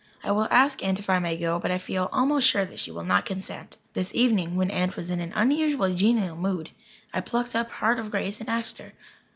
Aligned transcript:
I 0.23 0.31
will 0.31 0.47
ask 0.49 0.83
Aunt 0.83 0.97
if 0.97 1.11
I 1.11 1.19
may 1.19 1.37
go, 1.37 1.59
but 1.59 1.69
I 1.69 1.77
feel 1.77 2.09
almost 2.11 2.47
sure 2.49 2.65
that 2.65 2.79
she 2.79 2.89
will 2.89 3.03
not 3.03 3.23
consent." 3.23 3.77
This 3.93 4.15
evening, 4.15 4.55
when 4.55 4.71
Aunt 4.71 4.95
was 4.97 5.11
in 5.11 5.19
an 5.19 5.31
unusually 5.35 5.93
genial 5.93 6.35
mood, 6.35 6.71
I 7.13 7.21
plucked 7.21 7.55
up 7.55 7.69
heart 7.69 7.99
of 7.99 8.09
grace 8.09 8.39
and 8.39 8.49
asked 8.49 8.79
her. 8.79 8.93